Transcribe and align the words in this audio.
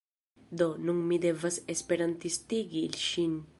Do, 0.61 0.67
nun 0.87 1.01
mi 1.11 1.19
devas 1.27 1.59
esperantistigi 1.75 2.85
ŝin 3.07 3.41